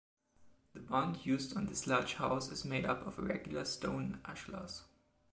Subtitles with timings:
[0.73, 4.81] The bond used on this large house is made up of irregular stone ashlars.